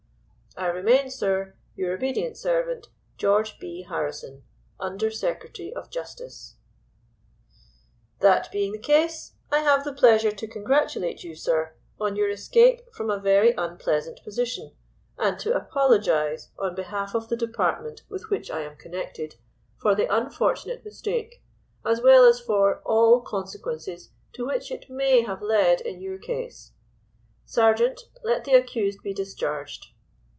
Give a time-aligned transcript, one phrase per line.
[0.57, 3.81] "'I remain, sir, "'Your obedient servant, "'GEORGE B.
[3.83, 4.43] HARRISON,
[4.81, 6.57] "'Under Secretary of Justice.'
[8.19, 12.81] "That being the case, I have the pleasure to congratulate you, sir, on your escape
[12.93, 14.73] from a very unpleasant position,
[15.17, 19.35] and to apologise on behalf of the Department with which I am connected,
[19.77, 21.41] for the unfortunate mistake,
[21.85, 26.73] as well as for all consequences to which it may have led in your case.
[27.45, 29.87] Sergeant, let the accused be discharged."